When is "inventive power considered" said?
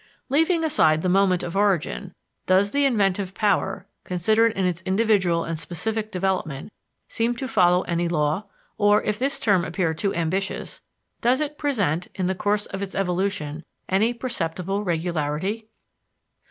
2.85-4.51